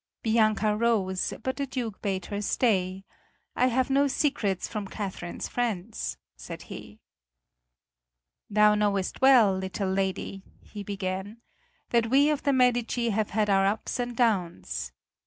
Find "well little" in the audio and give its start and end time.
9.21-9.91